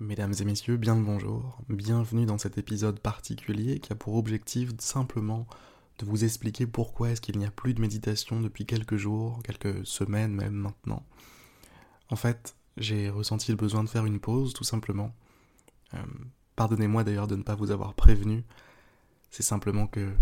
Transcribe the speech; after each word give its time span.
Mesdames 0.00 0.34
et 0.38 0.44
messieurs, 0.44 0.76
bien 0.76 0.94
le 0.94 1.02
bonjour. 1.02 1.58
Bienvenue 1.68 2.24
dans 2.24 2.38
cet 2.38 2.56
épisode 2.56 3.00
particulier 3.00 3.80
qui 3.80 3.92
a 3.92 3.96
pour 3.96 4.14
objectif 4.14 4.70
simplement 4.78 5.48
de 5.98 6.06
vous 6.06 6.22
expliquer 6.22 6.68
pourquoi 6.68 7.10
est-ce 7.10 7.20
qu'il 7.20 7.36
n'y 7.36 7.44
a 7.44 7.50
plus 7.50 7.74
de 7.74 7.80
méditation 7.80 8.40
depuis 8.40 8.64
quelques 8.64 8.94
jours, 8.94 9.42
quelques 9.42 9.84
semaines 9.84 10.32
même 10.32 10.52
maintenant. 10.52 11.04
En 12.10 12.14
fait, 12.14 12.54
j'ai 12.76 13.10
ressenti 13.10 13.50
le 13.50 13.56
besoin 13.56 13.82
de 13.82 13.88
faire 13.88 14.06
une 14.06 14.20
pause 14.20 14.54
tout 14.54 14.62
simplement. 14.62 15.12
Euh, 15.94 15.98
pardonnez-moi 16.54 17.02
d'ailleurs 17.02 17.26
de 17.26 17.34
ne 17.34 17.42
pas 17.42 17.56
vous 17.56 17.72
avoir 17.72 17.94
prévenu. 17.94 18.44
C'est 19.32 19.42
simplement 19.42 19.88
que 19.88 20.12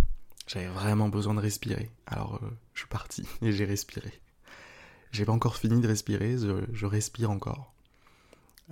j'avais 0.46 0.68
vraiment 0.68 1.10
besoin 1.10 1.34
de 1.34 1.40
respirer. 1.40 1.90
Alors 2.06 2.40
euh, 2.42 2.48
je 2.72 2.80
suis 2.80 2.88
parti 2.88 3.28
et 3.42 3.52
j'ai 3.52 3.66
respiré. 3.66 4.22
J'ai 5.12 5.26
pas 5.26 5.32
encore 5.32 5.56
fini 5.56 5.82
de 5.82 5.86
respirer, 5.86 6.38
je, 6.38 6.86
respire 6.86 7.30
encore. 7.30 7.74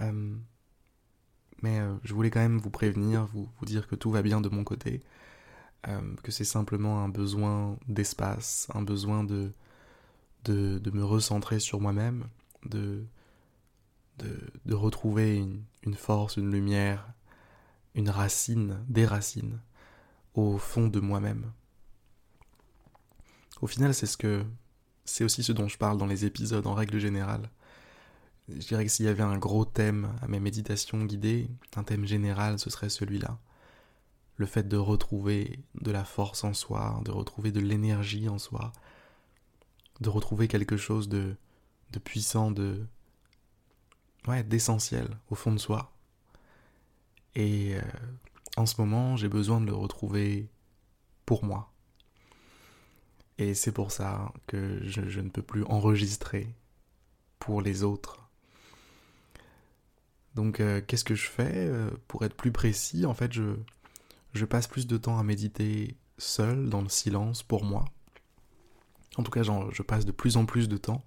Euh, 0.01 0.35
je 2.05 2.15
voulais 2.15 2.31
quand 2.31 2.41
même 2.41 2.59
vous 2.59 2.71
prévenir, 2.71 3.27
vous, 3.27 3.49
dire 3.63 3.89
que 3.89 3.95
tout 3.97 4.11
va 4.11 4.23
bien 4.23 4.41
de 4.41 4.49
mon 4.49 4.65
côté, 4.65 5.03
euh, 5.89 6.15
que 6.23 6.31
c'est 6.31 6.45
simplement 6.45 7.03
un 7.03 7.09
besoin 7.09 7.79
d'espace, 7.89 8.69
un 8.75 8.83
besoin 8.83 9.25
de, 9.25 9.53
me 10.49 11.03
recentrer 11.03 11.59
sur 11.59 11.81
moi-même, 11.81 12.27
de, 12.67 13.05
retrouver 14.71 15.37
une, 15.39 15.63
une, 15.85 15.95
force, 15.95 16.37
une 16.37 16.51
lumière, 16.51 17.09
une 17.95 18.11
racine, 18.11 18.79
des 18.89 19.07
racines 19.07 19.59
au 20.35 20.59
fond 20.59 20.89
de 20.89 21.01
moi-même. 21.01 21.53
Au 23.61 23.67
final, 23.67 23.95
c'est 23.95 24.07
ce 24.07 24.17
que 24.17 24.45
c'est 25.05 25.25
aussi 25.25 25.43
ce 25.43 25.53
dont 25.53 25.69
je 25.69 25.79
parle 25.79 25.99
dans 25.99 26.07
les 26.07 26.25
épisodes 26.25 26.67
en 26.67 26.75
règle 26.75 26.99
générale. 26.99 27.51
Je 28.49 28.67
dirais 28.67 28.85
que 28.85 28.91
s'il 28.91 29.07
y 29.07 29.09
avait 29.09 29.23
un 29.23 29.39
gros 29.39 29.65
thème 29.65 30.13
à 30.21 30.29
mes 30.29 30.41
méditations 30.41 31.05
guidées, 31.05 31.49
un 31.77 31.83
thème 31.83 32.05
général, 32.05 32.59
ce 32.59 32.71
serait 32.71 32.91
celui-là. 32.91 33.39
Le 34.37 34.47
fait 34.47 34.69
de 34.69 34.77
retrouver 34.77 35.61
de 35.81 35.91
la 35.91 36.05
force 36.05 36.45
en 36.45 36.53
soi, 36.53 37.01
de 37.05 37.11
retrouver 37.11 37.53
de 37.53 37.61
l'énergie 37.61 38.29
en 38.29 38.39
soi, 38.39 38.73
de 40.01 40.09
retrouver 40.09 40.49
quelque 40.49 40.77
chose 40.77 41.09
de, 41.09 41.37
puissant, 42.05 42.51
de 42.51 42.85
ouais, 44.27 44.43
d'essentiel 44.43 45.09
au 45.31 45.35
fond 45.35 45.53
de 45.53 45.59
soi. 45.59 45.93
Et 47.35 47.77
euh, 47.77 47.83
en 48.57 48.67
ce 48.67 48.81
moment, 48.81 49.17
j'ai 49.17 49.29
besoin 49.29 49.61
de 49.61 49.67
le 49.67 49.75
retrouver 49.75 50.49
pour 51.27 51.45
moi. 51.45 51.73
Et 53.39 53.55
c'est 53.55 53.73
pour 53.73 53.91
ça 53.91 54.33
que 54.47 54.81
je, 54.85 55.21
ne 55.21 55.29
peux 55.29 55.43
plus 55.43 55.65
enregistrer 55.65 56.55
pour 57.39 57.63
les 57.63 57.83
autres. 57.83 58.24
Donc 60.35 60.61
euh, 60.61 60.81
qu'est-ce 60.87 61.05
que 61.05 61.15
je 61.15 61.29
fais 61.29 61.53
euh, 61.55 61.91
Pour 62.09 62.25
être 62.25 62.35
plus 62.35 62.53
précis, 62.53 63.07
en 63.07 63.15
fait, 63.15 63.33
je, 63.33 64.45
passe 64.45 64.67
plus 64.67 64.87
de 64.87 64.97
temps 64.97 65.19
à 65.19 65.23
méditer 65.23 65.97
seul, 66.19 66.69
dans 66.69 66.83
le 66.83 66.89
silence, 66.89 67.43
pour 67.43 67.65
moi. 67.65 67.85
En 69.17 69.23
tout 69.23 69.31
cas, 69.31 69.43
je 69.43 69.83
passe 69.83 70.05
de 70.05 70.13
plus 70.13 70.37
en 70.37 70.45
plus 70.45 70.69
de 70.69 70.77
temps. 70.77 71.05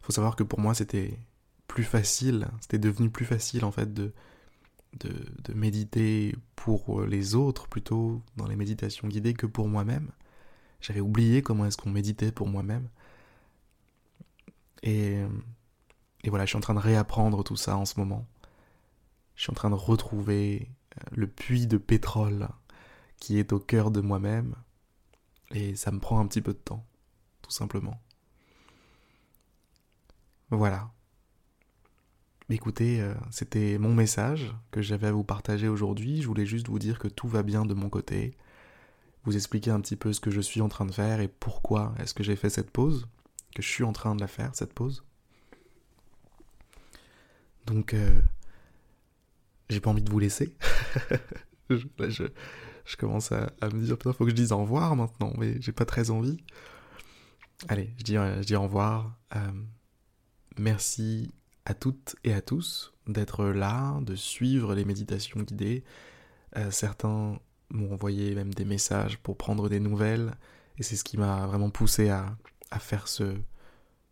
Il 0.00 0.06
faut 0.06 0.12
savoir 0.12 0.36
que 0.36 0.42
pour 0.42 0.60
moi, 0.60 0.74
c'était 0.74 1.16
plus 1.68 1.84
facile, 1.84 2.48
c'était 2.60 2.78
devenu 2.78 3.10
plus 3.10 3.24
facile, 3.24 3.64
en 3.64 3.70
fait, 3.70 3.94
de, 3.94 4.12
de, 5.00 5.54
méditer 5.54 6.34
pour 6.56 7.02
les 7.02 7.34
autres, 7.36 7.68
plutôt 7.68 8.22
dans 8.36 8.46
les 8.48 8.56
méditations 8.56 9.08
guidées, 9.08 9.34
que 9.34 9.46
pour 9.46 9.68
moi-même. 9.68 10.10
J'avais 10.80 11.00
oublié 11.00 11.42
comment 11.42 11.64
est-ce 11.66 11.76
qu'on 11.76 11.90
méditait 11.90 12.32
pour 12.32 12.48
moi-même. 12.48 12.88
Et, 14.82 15.22
et 16.24 16.30
voilà, 16.30 16.44
je 16.44 16.50
suis 16.50 16.58
en 16.58 16.60
train 16.60 16.74
de 16.74 16.80
réapprendre 16.80 17.44
tout 17.44 17.56
ça 17.56 17.76
en 17.76 17.84
ce 17.84 17.98
moment. 17.98 18.26
Je 19.36 19.42
suis 19.42 19.50
en 19.50 19.54
train 19.54 19.70
de 19.70 19.74
retrouver 19.74 20.70
euh, 20.98 21.02
le 21.12 21.26
puits 21.26 21.66
de 21.66 21.76
pétrole 21.76 22.48
qui 23.18 23.38
est 23.38 23.52
au 23.52 23.58
cœur 23.58 23.90
de 23.90 24.00
moi-même. 24.00 24.54
Et 25.50 25.76
ça 25.76 25.90
me 25.92 26.00
prend 26.00 26.20
un 26.20 26.26
petit 26.26 26.40
peu 26.40 26.52
de 26.52 26.58
temps, 26.58 26.84
tout 27.42 27.50
simplement. 27.50 28.00
Voilà. 30.50 30.90
Écoutez, 32.50 33.00
euh, 33.00 33.14
c'était 33.30 33.78
mon 33.78 33.94
message 33.94 34.54
que 34.70 34.82
j'avais 34.82 35.06
à 35.06 35.12
vous 35.12 35.24
partager 35.24 35.68
aujourd'hui. 35.68 36.20
Je 36.20 36.26
voulais 36.26 36.44
juste 36.44 36.68
vous 36.68 36.78
dire 36.78 36.98
que 36.98 37.08
tout 37.08 37.28
va 37.28 37.42
bien 37.42 37.64
de 37.64 37.74
mon 37.74 37.88
côté 37.88 38.36
vous 39.24 39.36
expliquer 39.36 39.70
un 39.70 39.80
petit 39.80 39.96
peu 39.96 40.12
ce 40.12 40.20
que 40.20 40.30
je 40.30 40.40
suis 40.40 40.60
en 40.60 40.68
train 40.68 40.84
de 40.84 40.92
faire 40.92 41.20
et 41.20 41.28
pourquoi 41.28 41.94
est-ce 41.98 42.12
que 42.12 42.22
j'ai 42.22 42.36
fait 42.36 42.50
cette 42.50 42.70
pause, 42.70 43.08
que 43.54 43.62
je 43.62 43.68
suis 43.68 43.84
en 43.84 43.92
train 43.92 44.14
de 44.14 44.20
la 44.20 44.26
faire, 44.26 44.54
cette 44.54 44.74
pause. 44.74 45.04
Donc, 47.66 47.94
euh, 47.94 48.20
j'ai 49.68 49.80
pas 49.80 49.90
envie 49.90 50.02
de 50.02 50.10
vous 50.10 50.18
laisser. 50.18 50.56
je, 51.70 52.26
commence 52.96 53.32
à, 53.32 53.50
me 53.62 53.84
dire, 53.84 53.96
putain, 53.96 54.12
faut 54.12 54.24
que 54.24 54.30
je 54.30 54.36
dise 54.36 54.52
au 54.52 54.58
revoir 54.58 54.96
maintenant, 54.96 55.32
mais 55.38 55.60
j'ai 55.60 55.72
pas 55.72 55.84
très 55.84 56.10
envie. 56.10 56.38
Allez, 57.68 57.94
je 57.98 58.02
dis, 58.02 58.14
je 58.14 58.44
dis 58.44 58.56
au 58.56 58.62
revoir. 58.62 59.16
Euh, 59.36 59.38
merci 60.58 61.32
à 61.64 61.74
toutes 61.74 62.16
et 62.24 62.32
à 62.32 62.40
tous 62.40 62.92
d'être 63.06 63.44
là, 63.46 64.00
de 64.00 64.14
suivre 64.14 64.74
les 64.74 64.84
méditations 64.84 65.40
guidées. 65.40 65.84
Euh, 66.56 66.70
certains 66.70 67.38
m'ont 67.70 67.92
envoyé 67.92 68.34
même 68.34 68.52
des 68.52 68.64
messages 68.64 69.18
pour 69.18 69.36
prendre 69.36 69.68
des 69.68 69.80
nouvelles, 69.80 70.36
et 70.78 70.82
c'est 70.82 70.96
ce 70.96 71.04
qui 71.04 71.16
m'a 71.16 71.46
vraiment 71.46 71.70
poussé 71.70 72.08
à, 72.10 72.36
à 72.70 72.78
faire 72.78 73.08
ce, 73.08 73.34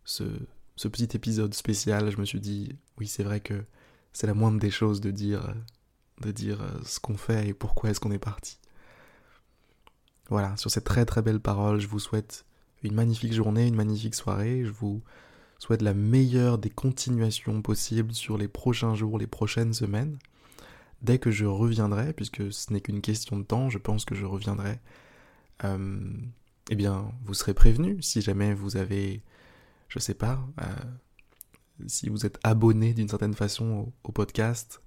ce, 0.05 0.87
petit 0.87 1.09
épisode 1.15 1.53
spécial. 1.53 2.11
Je 2.11 2.17
me 2.17 2.25
suis 2.25 2.39
dit, 2.39 2.77
oui, 2.97 3.07
c'est 3.07 3.23
vrai 3.23 3.39
que 3.39 3.63
c'est 4.13 4.27
la 4.27 4.33
moindre 4.33 4.59
des 4.59 4.71
choses 4.71 5.01
de 5.01 5.11
dire, 5.11 5.53
dire 6.23 6.61
euh, 6.61 6.79
ce 6.85 6.99
qu'on 6.99 7.17
fait 7.17 7.49
et 7.49 7.53
pourquoi 7.53 7.89
est-ce 7.89 7.99
qu'on 7.99 8.11
est 8.11 8.19
parti. 8.19 8.59
Voilà, 10.29 10.55
sur 10.57 10.71
cette 10.71 10.85
très 10.85 11.05
très 11.05 11.21
belle 11.21 11.39
parole, 11.39 11.79
je 11.79 11.87
vous 11.87 11.99
souhaite 11.99 12.45
une 12.83 12.93
magnifique 12.93 13.33
journée, 13.33 13.67
une 13.67 13.75
magnifique 13.75 14.15
soirée. 14.15 14.63
Je 14.63 14.71
vous 14.71 15.01
souhaite 15.59 15.81
la 15.81 15.93
meilleure 15.93 16.57
des 16.57 16.69
continuations 16.69 17.61
possibles 17.61 18.13
sur 18.13 18.37
les 18.37 18.47
prochains 18.47 18.95
jours, 18.95 19.17
les 19.17 19.27
prochaines 19.27 19.73
semaines 19.73 20.17
dès 21.03 21.19
que 21.19 21.31
je 21.31 21.45
reviendrai, 21.45 22.13
puisque 22.13 22.51
ce 22.51 22.71
n'est 22.71 22.81
qu'une 22.81 23.01
question 23.01 23.37
de 23.37 23.43
temps, 23.43 23.69
je 23.69 23.77
pense 23.77 24.05
que 24.05 24.15
je 24.15 24.25
reviendrai, 24.25 24.79
euh, 25.65 25.99
eh 26.69 26.75
bien, 26.75 27.11
vous 27.25 27.33
serez 27.33 27.53
prévenu 27.53 28.01
si 28.01 28.21
jamais 28.21 28.53
vous 28.53 28.77
avez, 28.77 29.21
je 29.89 29.99
sais 29.99 30.13
pas, 30.13 30.47
euh, 30.61 30.65
si 31.87 32.09
vous 32.09 32.25
êtes 32.25 32.39
abonné 32.43 32.93
d'une 32.93 33.09
certaine 33.09 33.33
façon 33.33 33.91
au, 34.03 34.11
podcast, 34.11 34.81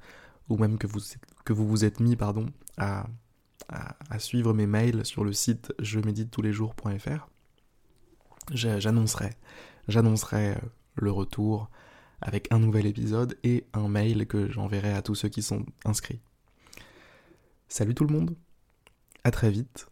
ou 0.48 0.56
même 0.56 0.78
que 0.78 0.86
vous, 0.86 1.00
vous 1.48 1.84
êtes 1.84 2.00
mis, 2.00 2.16
pardon, 2.16 2.46
à 2.78 4.18
suivre 4.18 4.52
mes 4.52 4.66
mails 4.66 5.04
sur 5.04 5.24
le 5.24 5.32
site 5.32 5.72
je 5.78 5.98
médite 6.00 6.30
tous 6.30 6.42
les 6.42 6.52
jours.fr, 6.52 7.28
j'annoncerai, 8.52 9.30
j'annoncerai 9.88 10.50
euh, 10.50 10.58
le 10.94 11.10
retour 11.10 11.70
avec 12.20 12.52
un 12.52 12.58
nouvel 12.58 12.86
épisode 12.86 13.36
et 13.44 13.66
un 13.72 13.88
mail 13.88 14.26
que 14.26 14.50
j'enverrai 14.50 14.92
à 14.92 15.02
tous 15.02 15.14
ceux 15.14 15.28
qui 15.28 15.42
sont 15.42 15.66
inscrits. 15.84 16.20
Salut 17.68 17.94
tout 17.94 18.04
le 18.04 18.14
monde, 18.14 18.36
à 19.24 19.30
très 19.30 19.50
vite, 19.50 19.88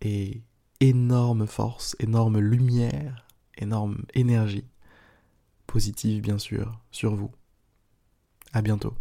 et 0.00 0.42
énorme 0.80 1.46
force, 1.46 1.96
énorme 1.98 2.38
lumière, 2.38 3.26
énorme 3.56 4.04
énergie, 4.14 4.64
positive 5.68 6.22
bien 6.22 6.38
sûr, 6.38 6.80
sur 6.90 7.14
vous. 7.14 7.30
À 8.52 8.62
bientôt. 8.62 8.94